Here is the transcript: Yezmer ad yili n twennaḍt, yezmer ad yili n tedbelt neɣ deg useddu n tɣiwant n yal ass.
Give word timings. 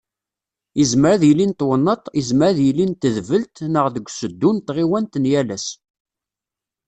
Yezmer 0.79 1.11
ad 1.13 1.23
yili 1.25 1.45
n 1.47 1.53
twennaḍt, 1.59 2.05
yezmer 2.17 2.47
ad 2.51 2.57
yili 2.65 2.85
n 2.87 2.93
tedbelt 3.01 3.55
neɣ 3.73 3.85
deg 3.95 4.05
useddu 4.09 4.49
n 4.53 4.57
tɣiwant 4.67 5.19
n 5.21 5.29
yal 5.31 5.49
ass. 5.55 5.67